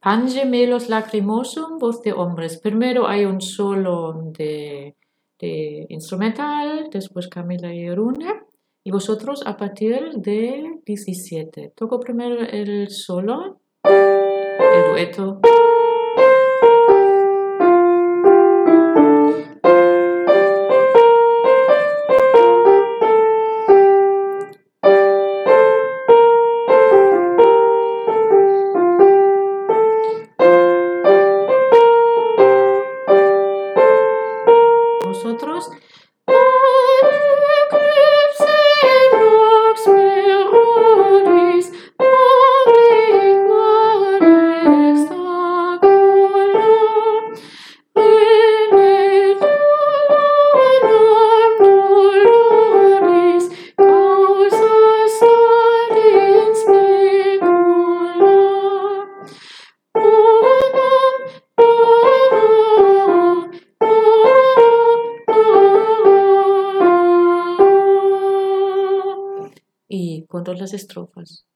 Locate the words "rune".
7.94-8.40